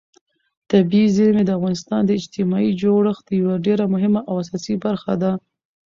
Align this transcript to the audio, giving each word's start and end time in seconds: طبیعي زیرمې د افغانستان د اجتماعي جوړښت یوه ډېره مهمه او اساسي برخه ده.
طبیعي 0.71 1.07
زیرمې 1.15 1.43
د 1.45 1.49
افغانستان 1.57 2.01
د 2.05 2.11
اجتماعي 2.19 2.71
جوړښت 2.81 3.25
یوه 3.39 3.55
ډېره 3.65 3.85
مهمه 3.93 4.21
او 4.29 4.33
اساسي 4.43 4.75
برخه 4.85 5.13
ده. 5.21 5.31